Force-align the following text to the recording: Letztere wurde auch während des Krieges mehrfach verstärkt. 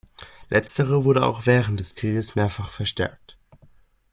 Letztere 0.49 1.03
wurde 1.03 1.23
auch 1.23 1.45
während 1.45 1.79
des 1.79 1.93
Krieges 1.93 2.33
mehrfach 2.33 2.71
verstärkt. 2.71 3.37